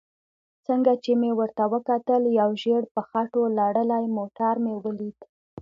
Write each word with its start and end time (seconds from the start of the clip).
څنګه 0.67 0.91
چې 1.03 1.11
مې 1.21 1.31
ورته 1.39 1.63
وکتل 1.73 2.21
یو 2.39 2.49
ژېړ 2.61 2.83
په 2.93 3.01
خټو 3.09 3.41
لړلی 3.59 4.05
موټر 4.17 4.53
مې 4.63 4.73
ولید. 4.83 5.17